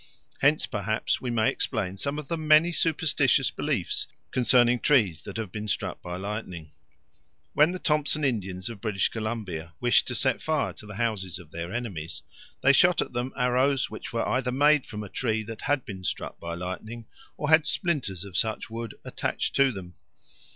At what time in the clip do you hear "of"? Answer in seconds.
2.17-2.27, 8.67-8.81, 11.37-11.51, 18.23-18.35